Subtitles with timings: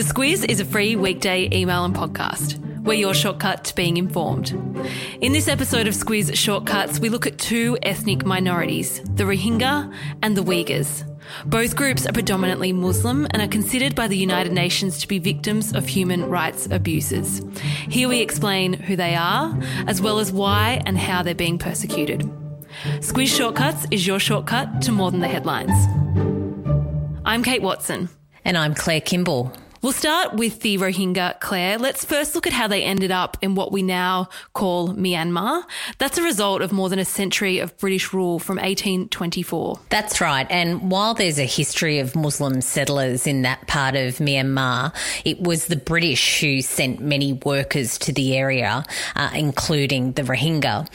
[0.00, 2.56] The Squiz is a free weekday email and podcast.
[2.80, 4.50] We're your shortcut to being informed.
[5.20, 10.38] In this episode of Squiz Shortcuts, we look at two ethnic minorities, the Rohingya and
[10.38, 11.04] the Uyghurs.
[11.44, 15.74] Both groups are predominantly Muslim and are considered by the United Nations to be victims
[15.74, 17.42] of human rights abuses.
[17.90, 19.54] Here we explain who they are,
[19.86, 22.20] as well as why and how they're being persecuted.
[23.00, 25.76] Squiz Shortcuts is your shortcut to more than the headlines.
[27.26, 28.08] I'm Kate Watson.
[28.46, 29.52] And I'm Claire Kimball.
[29.82, 31.78] We'll start with the Rohingya, Claire.
[31.78, 35.62] Let's first look at how they ended up in what we now call Myanmar.
[35.96, 39.80] That's a result of more than a century of British rule from 1824.
[39.88, 40.46] That's right.
[40.50, 44.94] And while there's a history of Muslim settlers in that part of Myanmar,
[45.24, 48.84] it was the British who sent many workers to the area,
[49.16, 50.88] uh, including the Rohingya.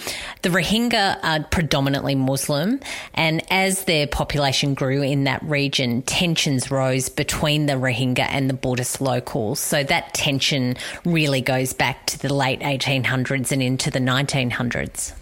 [0.44, 2.80] The Rohingya are predominantly Muslim,
[3.16, 8.54] and as their population grew in that region, tensions rose between the Rohingya and the
[8.76, 9.62] Buddhist locals.
[9.62, 15.14] So that tension really goes back to the late 1800s and into the 1900s.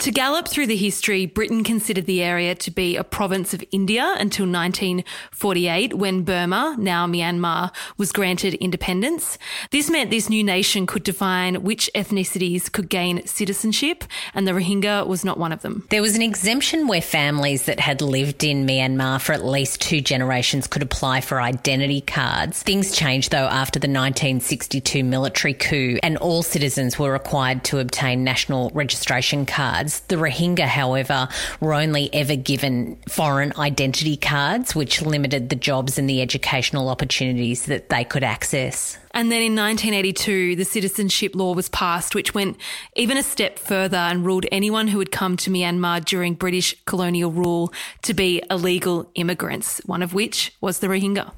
[0.00, 4.14] To gallop through the history, Britain considered the area to be a province of India
[4.18, 9.36] until 1948 when Burma, now Myanmar, was granted independence.
[9.70, 15.06] This meant this new nation could define which ethnicities could gain citizenship, and the Rohingya
[15.06, 15.86] was not one of them.
[15.90, 20.00] There was an exemption where families that had lived in Myanmar for at least two
[20.00, 22.62] generations could apply for identity cards.
[22.62, 28.24] Things changed though after the 1962 military coup, and all citizens were required to obtain
[28.24, 29.89] national registration cards.
[29.98, 31.28] The Rohingya, however,
[31.60, 37.66] were only ever given foreign identity cards, which limited the jobs and the educational opportunities
[37.66, 38.96] that they could access.
[39.12, 42.56] And then in 1982, the citizenship law was passed, which went
[42.94, 47.32] even a step further and ruled anyone who had come to Myanmar during British colonial
[47.32, 51.32] rule to be illegal immigrants, one of which was the Rohingya.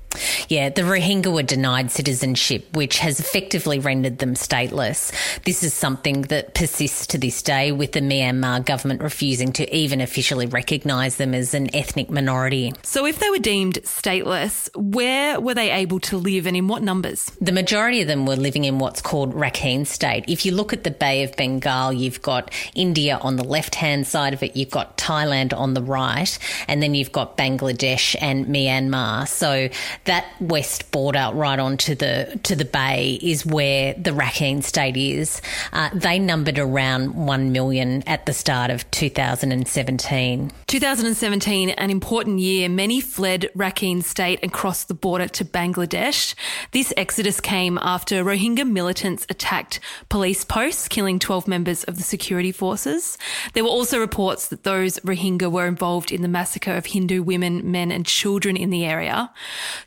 [0.48, 5.12] Yeah, the Rohingya were denied citizenship, which has effectively rendered them stateless.
[5.44, 10.00] This is something that persists to this day, with the Myanmar government refusing to even
[10.00, 12.72] officially recognise them as an ethnic minority.
[12.82, 16.82] So, if they were deemed stateless, where were they able to live and in what
[16.82, 17.30] numbers?
[17.40, 20.24] The majority of them were living in what's called Rakhine State.
[20.26, 24.04] If you look at the Bay of Bengal, you've got India on the left hand
[24.04, 26.36] side of it, you've got Thailand on the right,
[26.66, 29.28] and then you've got Bangladesh and Myanmar.
[29.28, 29.68] So,
[30.06, 35.40] that west border right onto the to the bay is where the Rakhine state is.
[35.72, 40.50] Uh, they numbered around one million at the start of 2017.
[40.66, 42.68] 2017, an important year.
[42.68, 46.34] Many fled Rakhine state and crossed the border to Bangladesh.
[46.72, 52.50] This exodus came after Rohingya militants attacked police posts, killing 12 members of the security
[52.50, 53.18] forces.
[53.52, 57.70] There were also reports that those Rohingya were involved in the massacre of Hindu women,
[57.70, 59.30] men, and children in the area.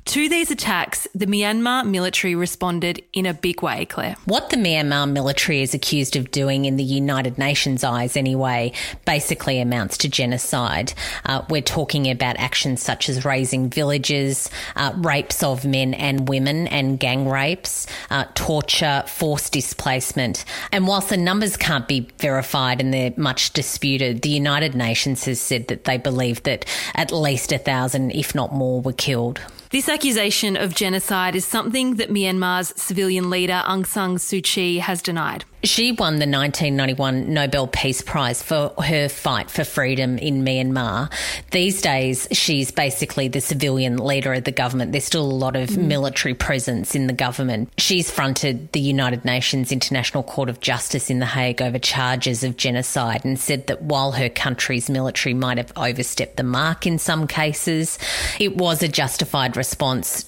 [0.06, 4.16] To these attacks, the Myanmar military responded in a big way, Claire.
[4.26, 8.74] What the Myanmar military is accused of doing in the United Nations eyes, anyway,
[9.06, 10.94] basically amounts to genocide.
[11.26, 16.68] Uh, we're talking about actions such as razing villages, uh, rapes of men and women,
[16.68, 20.46] and gang rapes, uh, torture, forced displacement.
[20.72, 25.40] And whilst the numbers can't be verified and they're much disputed, the United Nations has
[25.40, 26.66] said that they believe that
[26.96, 29.40] at least a thousand, if not more, were killed.
[29.76, 35.02] This accusation of genocide is something that Myanmar's civilian leader Aung San Suu Kyi has
[35.02, 35.44] denied.
[35.64, 41.12] She won the 1991 Nobel Peace Prize for her fight for freedom in Myanmar.
[41.50, 44.92] These days, she's basically the civilian leader of the government.
[44.92, 45.88] There's still a lot of mm.
[45.88, 47.72] military presence in the government.
[47.80, 52.58] She's fronted the United Nations International Court of Justice in The Hague over charges of
[52.58, 57.26] genocide and said that while her country's military might have overstepped the mark in some
[57.26, 57.98] cases,
[58.40, 59.65] it was a justified response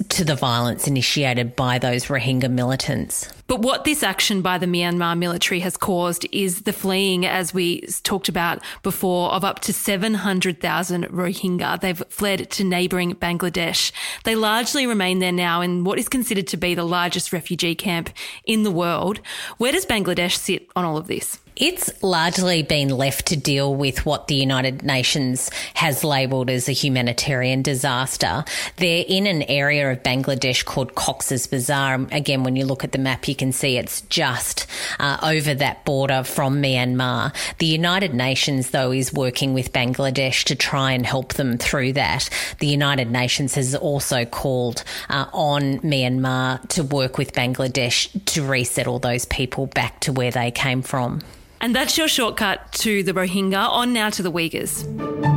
[0.09, 3.29] to the violence initiated by those Rohingya militants.
[3.47, 7.81] But what this action by the Myanmar military has caused is the fleeing, as we
[8.03, 11.79] talked about before, of up to 700,000 Rohingya.
[11.79, 13.93] They've fled to neighbouring Bangladesh.
[14.25, 18.09] They largely remain there now in what is considered to be the largest refugee camp
[18.43, 19.21] in the world.
[19.57, 21.39] Where does Bangladesh sit on all of this?
[21.59, 26.71] It's largely been left to deal with what the United Nations has labelled as a
[26.71, 28.45] humanitarian disaster.
[28.75, 32.05] They're in an area of Bangladesh called Cox's Bazar.
[32.11, 34.67] Again, when you look at the map, you can see it's just
[34.99, 37.33] uh, over that border from Myanmar.
[37.59, 42.29] The United Nations, though, is working with Bangladesh to try and help them through that.
[42.59, 48.99] The United Nations has also called uh, on Myanmar to work with Bangladesh to resettle
[48.99, 51.21] those people back to where they came from.
[51.61, 53.69] And that's your shortcut to the Rohingya.
[53.69, 55.36] On now to the Uyghurs.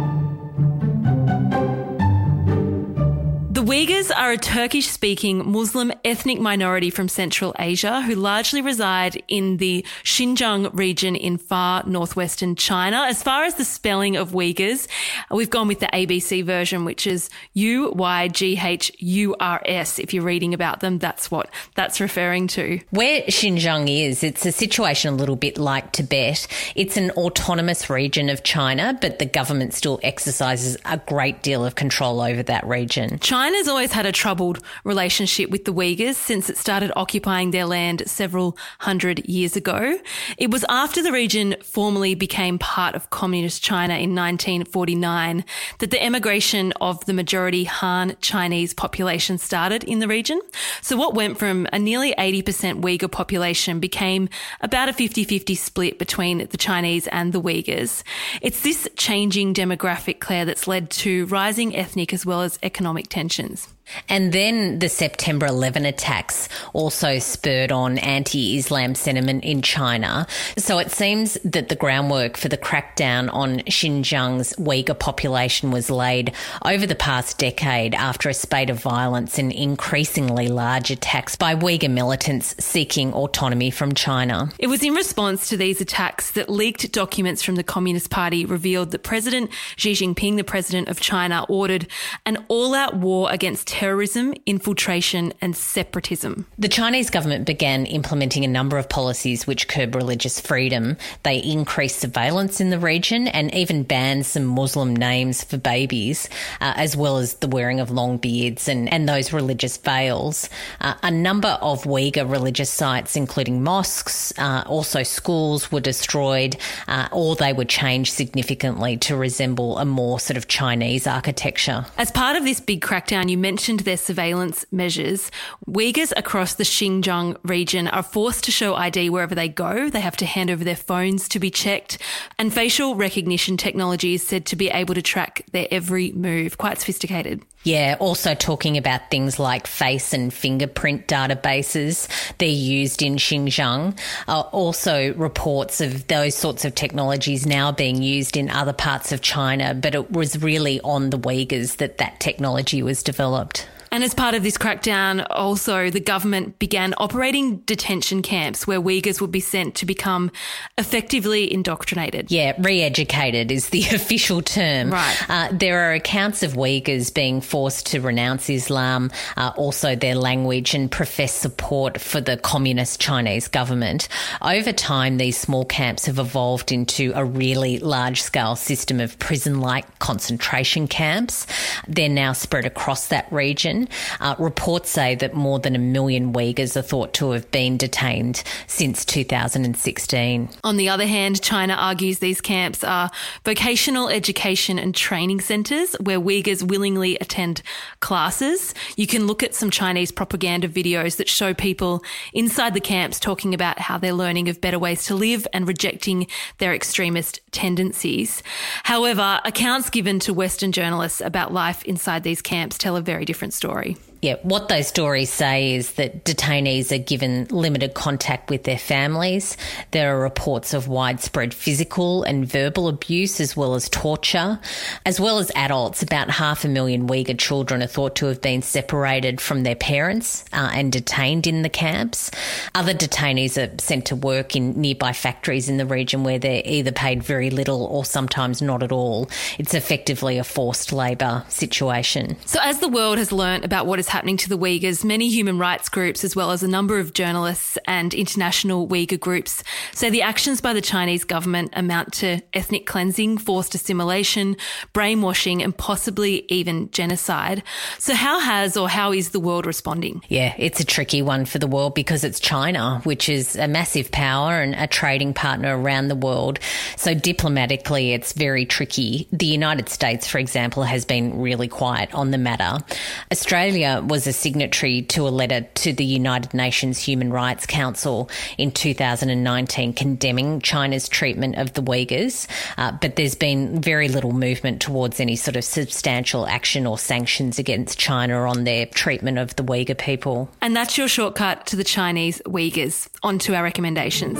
[3.70, 9.58] Uyghurs are a Turkish speaking Muslim ethnic minority from Central Asia who largely reside in
[9.58, 13.04] the Xinjiang region in far northwestern China.
[13.06, 14.88] As far as the spelling of Uyghurs,
[15.30, 20.00] we've gone with the ABC version, which is U Y G H U R S.
[20.00, 22.80] If you're reading about them, that's what that's referring to.
[22.90, 26.48] Where Xinjiang is, it's a situation a little bit like Tibet.
[26.74, 31.76] It's an autonomous region of China, but the government still exercises a great deal of
[31.76, 33.20] control over that region.
[33.20, 37.66] China China's always had a troubled relationship with the Uyghurs since it started occupying their
[37.66, 39.98] land several hundred years ago.
[40.38, 45.44] It was after the region formally became part of Communist China in 1949
[45.78, 50.40] that the emigration of the majority Han Chinese population started in the region.
[50.80, 54.30] So what went from a nearly 80% Uyghur population became
[54.62, 58.04] about a 50-50 split between the Chinese and the Uyghurs.
[58.40, 63.49] It's this changing demographic, Claire, that's led to rising ethnic as well as economic tension
[63.50, 63.79] tensions.
[64.08, 70.26] And then the September 11 attacks also spurred on anti Islam sentiment in China.
[70.56, 76.32] So it seems that the groundwork for the crackdown on Xinjiang's Uyghur population was laid
[76.64, 81.90] over the past decade after a spate of violence and increasingly large attacks by Uyghur
[81.90, 84.50] militants seeking autonomy from China.
[84.58, 88.90] It was in response to these attacks that leaked documents from the Communist Party revealed
[88.90, 91.86] that President Xi Jinping, the president of China, ordered
[92.26, 96.46] an all out war against terrorism, infiltration, and separatism.
[96.58, 100.98] The Chinese government began implementing a number of policies which curb religious freedom.
[101.22, 106.28] They increased surveillance in the region and even banned some Muslim names for babies,
[106.60, 110.50] uh, as well as the wearing of long beards and, and those religious veils.
[110.82, 116.54] Uh, a number of Uyghur religious sites, including mosques, uh, also schools, were destroyed
[116.86, 121.86] uh, or they were changed significantly to resemble a more sort of Chinese architecture.
[121.96, 125.30] As part of this big crackdown, you mentioned mentioned their surveillance measures,
[125.68, 129.90] Uyghurs across the Xinjiang region are forced to show ID wherever they go.
[129.90, 131.98] They have to hand over their phones to be checked.
[132.38, 136.56] And facial recognition technology is said to be able to track their every move.
[136.56, 137.42] Quite sophisticated.
[137.62, 142.08] Yeah, also talking about things like face and fingerprint databases.
[142.38, 143.98] They're used in Xinjiang.
[144.26, 149.20] Uh, also, reports of those sorts of technologies now being used in other parts of
[149.20, 153.49] China, but it was really on the Uyghurs that that technology was developed.
[153.92, 159.20] And as part of this crackdown, also the government began operating detention camps where Uyghurs
[159.20, 160.30] would be sent to become
[160.78, 162.30] effectively indoctrinated.
[162.30, 164.90] Yeah, re educated is the official term.
[164.90, 165.16] Right.
[165.28, 170.72] Uh, there are accounts of Uyghurs being forced to renounce Islam, uh, also their language,
[170.74, 174.08] and profess support for the communist Chinese government.
[174.40, 179.60] Over time, these small camps have evolved into a really large scale system of prison
[179.60, 181.46] like concentration camps.
[181.88, 183.79] They're now spread across that region.
[184.20, 188.42] Uh, reports say that more than a million Uyghurs are thought to have been detained
[188.66, 190.48] since 2016.
[190.64, 193.10] On the other hand, China argues these camps are
[193.44, 197.62] vocational education and training centres where Uyghurs willingly attend
[198.00, 198.74] classes.
[198.96, 202.02] You can look at some Chinese propaganda videos that show people
[202.32, 206.26] inside the camps talking about how they're learning of better ways to live and rejecting
[206.58, 208.42] their extremist tendencies.
[208.84, 213.54] However, accounts given to Western journalists about life inside these camps tell a very different
[213.54, 213.96] story story.
[214.22, 219.56] Yeah, what those stories say is that detainees are given limited contact with their families.
[219.92, 224.60] There are reports of widespread physical and verbal abuse as well as torture,
[225.06, 226.02] as well as adults.
[226.02, 230.44] About half a million Uyghur children are thought to have been separated from their parents
[230.52, 232.30] uh, and detained in the camps.
[232.74, 236.92] Other detainees are sent to work in nearby factories in the region where they're either
[236.92, 239.30] paid very little or sometimes not at all.
[239.58, 242.36] It's effectively a forced labour situation.
[242.44, 245.58] So, as the world has learnt about what is happening to the Uyghurs, many human
[245.58, 249.62] rights groups, as well as a number of journalists and international Uyghur groups,
[249.92, 254.56] say the actions by the Chinese government amount to ethnic cleansing, forced assimilation,
[254.92, 257.62] brainwashing, and possibly even genocide.
[257.98, 260.22] So, how has or how is the world responding?
[260.28, 264.10] Yeah, it's a tricky one for the world because it's China, which is a massive
[264.10, 266.58] power and a trading partner around the world.
[266.96, 269.28] So, diplomatically, it's very tricky.
[269.32, 272.84] The United States, for example, has been really quiet on the matter.
[273.30, 278.70] Australia was a signatory to a letter to the United Nations Human Rights Council in
[278.70, 282.46] 2019 condemning China's treatment of the Uyghurs,
[282.78, 287.58] uh, but there's been very little movement towards any sort of substantial action or sanctions
[287.58, 290.50] against China on their treatment of the Uyghur people.
[290.60, 293.08] And that's your shortcut to the Chinese Uyghurs.
[293.22, 294.38] On to our recommendations.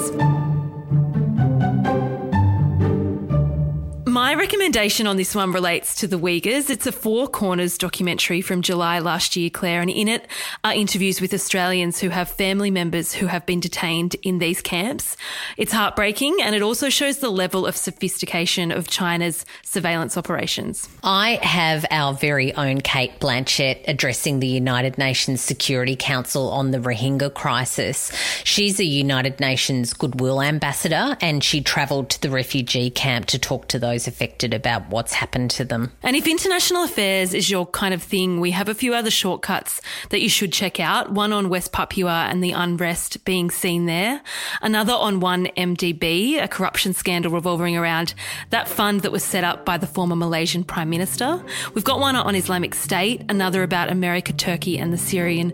[4.20, 6.68] My recommendation on this one relates to the Uyghurs.
[6.68, 10.28] It's a Four Corners documentary from July last year, Claire, and in it
[10.62, 15.16] are interviews with Australians who have family members who have been detained in these camps.
[15.56, 20.86] It's heartbreaking and it also shows the level of sophistication of China's surveillance operations.
[21.02, 26.78] I have our very own Cate Blanchett addressing the United Nations Security Council on the
[26.78, 28.12] Rohingya crisis.
[28.44, 33.66] She's a United Nations Goodwill Ambassador and she travelled to the refugee camp to talk
[33.68, 35.92] to those affected about what's happened to them.
[36.02, 39.80] And if international affairs is your kind of thing, we have a few other shortcuts
[40.10, 41.12] that you should check out.
[41.12, 44.20] One on West Papua and the unrest being seen there.
[44.60, 48.14] Another on 1MDB, a corruption scandal revolving around
[48.50, 51.42] that fund that was set up by the former Malaysian Prime Minister.
[51.74, 55.52] We've got one on Islamic State, another about America, Turkey, and the Syrian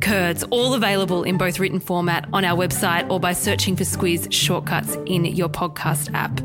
[0.00, 4.32] Kurds, all available in both written format on our website or by searching for Squiz
[4.32, 6.38] Shortcuts in your podcast app.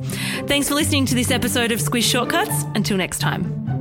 [0.47, 2.63] Thanks for listening to this episode of Squiz Shortcuts.
[2.75, 3.80] Until next time.